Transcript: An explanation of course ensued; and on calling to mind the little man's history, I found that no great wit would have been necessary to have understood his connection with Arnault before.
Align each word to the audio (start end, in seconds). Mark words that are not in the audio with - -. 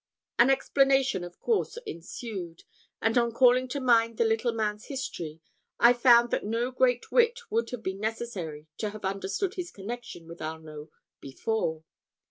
An 0.39 0.49
explanation 0.49 1.23
of 1.23 1.39
course 1.39 1.77
ensued; 1.85 2.63
and 3.03 3.19
on 3.19 3.31
calling 3.31 3.67
to 3.67 3.79
mind 3.79 4.17
the 4.17 4.25
little 4.25 4.51
man's 4.51 4.85
history, 4.85 5.41
I 5.79 5.93
found 5.93 6.31
that 6.31 6.43
no 6.43 6.71
great 6.71 7.11
wit 7.11 7.41
would 7.51 7.69
have 7.69 7.83
been 7.83 7.99
necessary 7.99 8.65
to 8.79 8.89
have 8.89 9.05
understood 9.05 9.53
his 9.53 9.69
connection 9.69 10.27
with 10.27 10.41
Arnault 10.41 10.89
before. 11.19 11.83